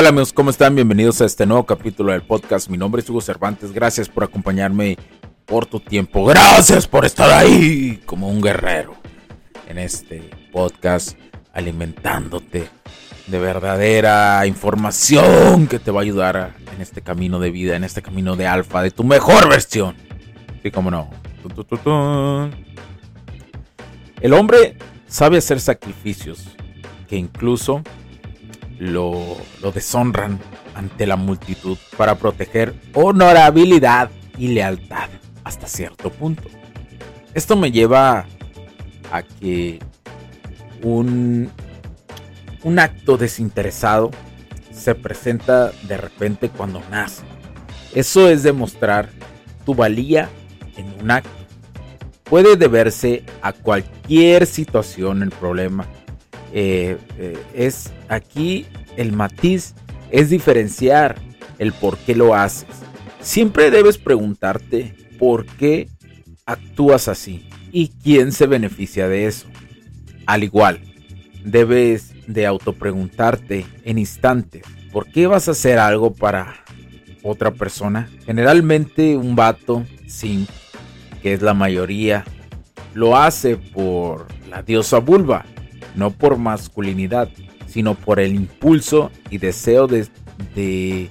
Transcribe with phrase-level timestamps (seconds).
[0.00, 0.32] Tal amigos?
[0.32, 0.74] ¿Cómo están?
[0.74, 2.70] Bienvenidos a este nuevo capítulo del podcast.
[2.70, 3.70] Mi nombre es Hugo Cervantes.
[3.70, 4.96] Gracias por acompañarme
[5.44, 6.24] por tu tiempo.
[6.24, 8.94] Gracias por estar ahí como un guerrero
[9.68, 11.18] en este podcast
[11.52, 12.66] alimentándote
[13.26, 18.00] de verdadera información que te va a ayudar en este camino de vida, en este
[18.00, 19.96] camino de alfa, de tu mejor versión.
[20.62, 21.10] Sí, cómo no.
[24.22, 24.78] El hombre
[25.08, 26.46] sabe hacer sacrificios
[27.06, 27.82] que incluso
[28.80, 29.36] lo,
[29.74, 30.40] deshonran
[30.74, 35.10] ante la multitud para proteger honorabilidad y lealtad
[35.44, 36.48] hasta cierto punto.
[37.34, 38.24] Esto me lleva
[39.12, 39.78] a que
[40.82, 41.50] un,
[42.62, 44.10] un acto desinteresado
[44.72, 47.22] se presenta de repente cuando nace.
[47.94, 49.10] Eso es demostrar
[49.66, 50.30] tu valía
[50.78, 51.30] en un acto.
[52.24, 55.86] Puede deberse a cualquier situación el problema
[56.52, 58.66] eh, eh, es aquí
[58.96, 59.74] el matiz
[60.10, 61.16] es diferenciar
[61.58, 62.68] el por qué lo haces.
[63.20, 65.88] Siempre debes preguntarte por qué
[66.46, 69.46] actúas así y quién se beneficia de eso.
[70.26, 70.80] Al igual,
[71.44, 74.62] debes de autopreguntarte en instantes,
[74.92, 76.64] ¿por qué vas a hacer algo para
[77.22, 78.08] otra persona?
[78.24, 80.46] Generalmente un vato, sí,
[81.22, 82.24] que es la mayoría,
[82.94, 85.44] lo hace por la diosa vulva
[85.94, 87.28] no por masculinidad,
[87.66, 90.08] sino por el impulso y deseo de,
[90.54, 91.10] de,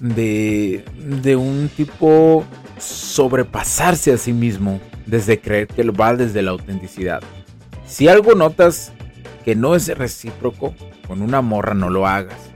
[0.00, 2.44] de, un tipo
[2.78, 7.22] sobrepasarse a sí mismo desde creer que va desde la autenticidad.
[7.86, 8.92] Si algo notas
[9.44, 10.74] que no es recíproco,
[11.06, 12.50] con una morra no lo hagas.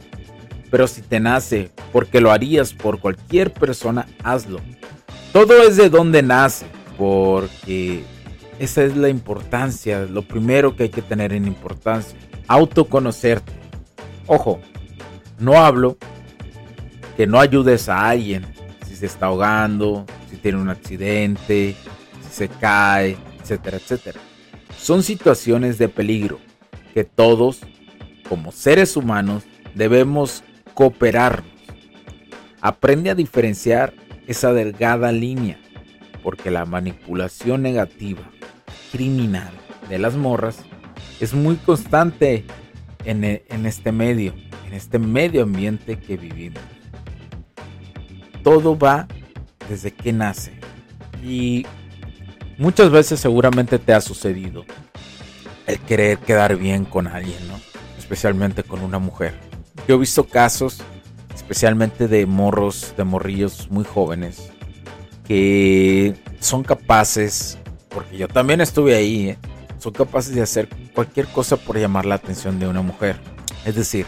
[0.71, 4.61] Pero si te nace porque lo harías por cualquier persona, hazlo.
[5.33, 6.67] Todo es de donde nace,
[6.99, 8.05] porque
[8.61, 12.19] esa es la importancia, lo primero que hay que tener en importancia.
[12.47, 13.51] Autoconocerte.
[14.27, 14.61] Ojo,
[15.39, 15.97] no hablo
[17.17, 18.45] que no ayudes a alguien
[18.87, 21.75] si se está ahogando, si tiene un accidente,
[22.21, 24.21] si se cae, etcétera, etcétera.
[24.77, 26.39] Son situaciones de peligro
[26.93, 27.61] que todos,
[28.29, 29.45] como seres humanos,
[29.75, 30.45] debemos
[30.75, 31.51] cooperarnos.
[32.61, 33.95] Aprende a diferenciar
[34.27, 35.59] esa delgada línea,
[36.23, 38.21] porque la manipulación negativa
[38.91, 39.51] criminal
[39.89, 40.59] de las morras
[41.21, 42.45] es muy constante
[43.05, 44.35] en, e, en este medio,
[44.67, 46.63] en este medio ambiente que vivimos.
[48.43, 49.07] Todo va
[49.69, 50.53] desde que nace.
[51.23, 51.67] Y
[52.59, 54.65] muchas veces seguramente te ha sucedido
[55.67, 57.61] el querer quedar bien con alguien, ¿no?
[57.99, 59.35] Especialmente con una mujer.
[59.87, 60.81] Yo he visto casos,
[61.35, 64.51] especialmente de morros, de morrillos muy jóvenes,
[65.25, 67.59] que son capaces
[67.91, 69.39] porque yo también estuve ahí, ¿eh?
[69.79, 73.21] son capaces de hacer cualquier cosa por llamar la atención de una mujer.
[73.65, 74.07] Es decir,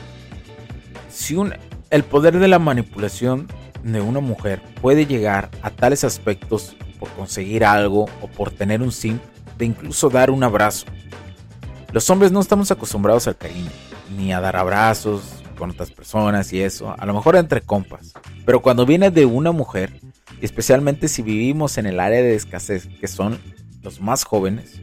[1.11, 1.55] si un,
[1.91, 3.49] el poder de la manipulación
[3.83, 8.93] de una mujer puede llegar a tales aspectos por conseguir algo o por tener un
[8.93, 9.19] sim,
[9.59, 10.87] de incluso dar un abrazo.
[11.93, 13.71] Los hombres no estamos acostumbrados al cariño,
[14.17, 18.13] ni a dar abrazos con otras personas y eso, a lo mejor entre compas.
[18.45, 20.01] Pero cuando viene de una mujer,
[20.41, 23.39] especialmente si vivimos en el área de escasez, que son
[23.83, 24.81] los más jóvenes,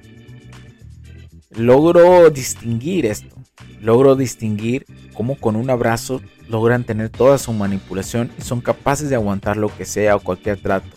[1.51, 3.35] logro distinguir esto.
[3.81, 9.15] Logro distinguir cómo con un abrazo logran tener toda su manipulación y son capaces de
[9.15, 10.89] aguantar lo que sea o cualquier trato.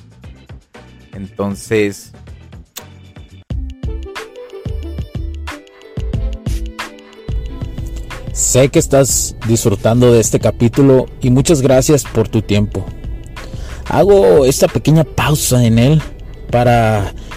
[1.12, 2.12] Entonces,
[8.32, 12.84] Sé que estás disfrutando de este capítulo y muchas gracias por tu tiempo.
[13.88, 16.02] Hago esta pequeña pausa en él
[16.50, 17.14] para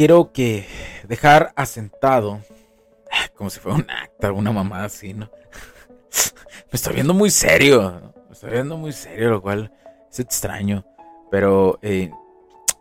[0.00, 0.66] Quiero que
[1.08, 2.40] dejar asentado,
[3.36, 5.26] como si fuera un acta, una mamá así, ¿no?
[6.72, 9.70] Me estoy viendo muy serio, me estoy viendo muy serio, lo cual
[10.10, 10.86] es extraño,
[11.30, 12.10] pero eh,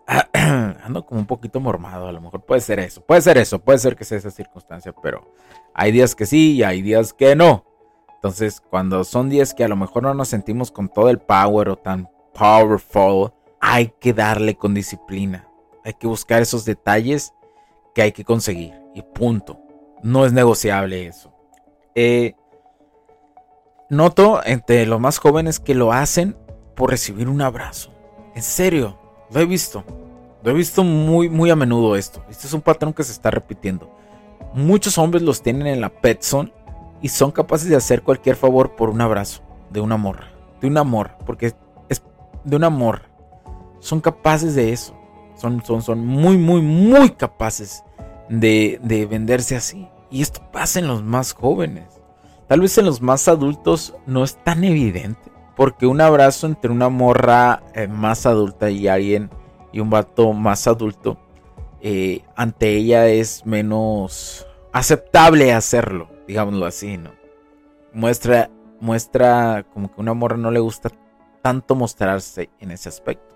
[0.33, 3.79] ando como un poquito mormado, a lo mejor puede ser eso, puede ser eso, puede
[3.79, 5.33] ser que sea esa circunstancia, pero
[5.73, 7.65] hay días que sí y hay días que no.
[8.13, 11.67] Entonces, cuando son días que a lo mejor no nos sentimos con todo el power
[11.67, 15.48] o tan powerful, hay que darle con disciplina
[15.83, 17.33] hay que buscar esos detalles
[17.93, 18.73] que hay que conseguir.
[18.93, 19.59] Y punto.
[20.03, 21.33] No es negociable eso.
[21.95, 22.35] Eh,
[23.89, 26.37] noto entre los más jóvenes que lo hacen
[26.75, 27.91] por recibir un abrazo.
[28.35, 28.97] En serio,
[29.31, 29.83] lo he visto.
[30.43, 32.23] Lo he visto muy, muy a menudo esto.
[32.29, 33.93] Este es un patrón que se está repitiendo.
[34.53, 36.53] Muchos hombres los tienen en la Petson
[37.01, 40.23] y son capaces de hacer cualquier favor por un abrazo de un amor.
[40.61, 41.53] De un amor, porque
[41.89, 42.01] es
[42.43, 43.01] de un amor.
[43.79, 44.98] Son capaces de eso.
[45.39, 47.83] Son, son, son muy, muy, muy capaces
[48.29, 49.87] de, de venderse así.
[50.11, 52.01] Y esto pasa en los más jóvenes.
[52.47, 55.31] Tal vez en los más adultos no es tan evidente.
[55.55, 59.29] Porque un abrazo entre una morra eh, más adulta y alguien
[59.71, 61.17] y un vato más adulto,
[61.81, 67.11] eh, ante ella es menos aceptable hacerlo, digámoslo así, ¿no?
[67.93, 68.49] Muestra,
[68.79, 70.91] muestra como que una morra no le gusta
[71.41, 73.35] tanto mostrarse en ese aspecto,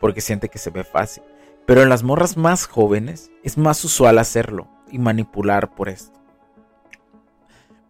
[0.00, 1.22] porque siente que se ve fácil.
[1.66, 6.20] Pero en las morras más jóvenes es más usual hacerlo y manipular por esto.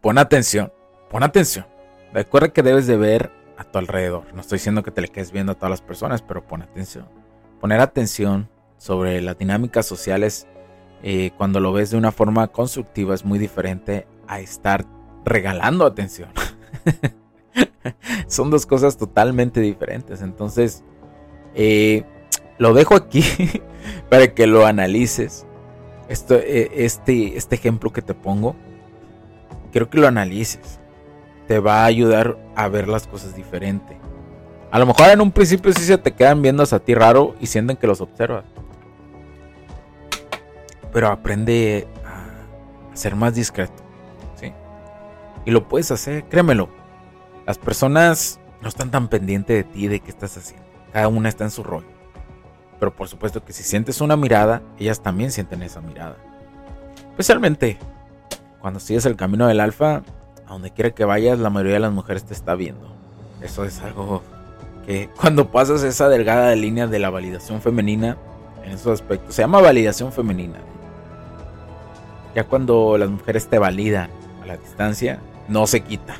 [0.00, 0.72] Pon atención,
[1.10, 1.66] pon atención.
[2.12, 4.32] Recuerda que debes de ver a tu alrededor.
[4.34, 7.08] No estoy diciendo que te le quedes viendo a todas las personas, pero pon atención.
[7.60, 10.46] Poner atención sobre las dinámicas sociales
[11.02, 14.84] eh, cuando lo ves de una forma constructiva es muy diferente a estar
[15.24, 16.30] regalando atención.
[18.26, 20.22] Son dos cosas totalmente diferentes.
[20.22, 20.84] Entonces,
[21.54, 22.04] eh,
[22.62, 23.24] lo dejo aquí
[24.08, 25.44] para que lo analices.
[26.08, 28.54] Esto, e, este, este ejemplo que te pongo,
[29.72, 30.78] quiero que lo analices.
[31.48, 33.98] Te va a ayudar a ver las cosas diferente.
[34.70, 37.46] A lo mejor en un principio sí se te quedan viendo a ti raro y
[37.46, 38.44] sienten que los observas.
[40.92, 43.82] Pero aprende a ser más discreto.
[44.36, 44.52] ¿sí?
[45.44, 46.68] Y lo puedes hacer, créemelo.
[47.44, 50.64] Las personas no están tan pendientes de ti, de qué estás haciendo.
[50.92, 51.91] Cada una está en su rollo.
[52.82, 56.16] Pero por supuesto que si sientes una mirada, ellas también sienten esa mirada.
[57.10, 57.78] Especialmente
[58.60, 60.02] cuando sigues el camino del alfa,
[60.48, 62.92] a donde quiera que vayas, la mayoría de las mujeres te está viendo.
[63.40, 64.24] Eso es algo
[64.84, 68.16] que cuando pasas esa delgada línea de la validación femenina,
[68.64, 70.58] en esos aspectos, se llama validación femenina.
[72.34, 74.10] Ya cuando las mujeres te validan
[74.42, 76.16] a la distancia, no se quita.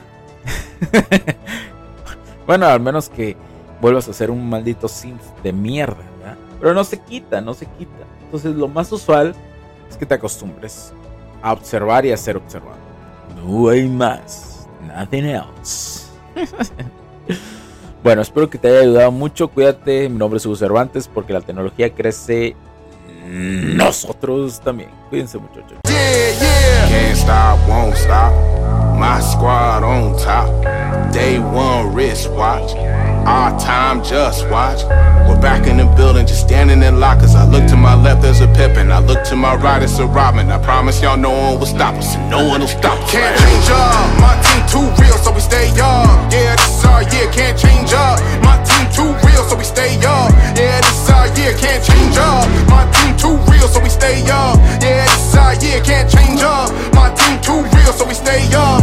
[2.46, 3.36] bueno, al menos que
[3.80, 6.11] vuelvas a ser un maldito Sims de mierda.
[6.62, 8.06] Pero no se quita, no se quita.
[8.22, 9.34] Entonces lo más usual
[9.90, 10.94] es que te acostumbres
[11.42, 12.78] a observar y a ser observado.
[13.36, 14.66] No hay más.
[14.86, 16.06] Nothing else.
[18.02, 19.46] Bueno, espero que te haya ayudado mucho.
[19.46, 20.08] Cuídate.
[20.08, 22.56] Mi nombre es Hugo Cervantes porque la tecnología crece.
[23.28, 24.90] Nosotros también.
[25.08, 25.78] Cuídense, muchachos.
[25.84, 26.88] Yeah, yeah.
[26.88, 28.32] Can't stop, won't stop.
[28.98, 30.50] My squad on top.
[31.12, 32.74] Day one wristwatch.
[33.26, 34.82] Our time, just watch.
[35.28, 37.36] We're back in the building, just standing in lockers.
[37.36, 38.90] I look to my left, there's a Pippin.
[38.90, 40.50] I look to my right, it's a Robin.
[40.50, 43.12] I promise y'all no one will stop us, and no one will stop us.
[43.12, 46.32] Can't change up, my team too real, so we stay up.
[46.34, 48.18] Yeah, this is our year, can't change up.
[48.42, 50.34] My team too real, so we stay up.
[50.58, 52.42] Yeah, this is our year, can't change up.
[52.66, 54.58] My team too real, so we stay up.
[54.82, 56.74] Yeah, this is our year, can't change up.
[56.90, 58.82] My team too real, so we stay up.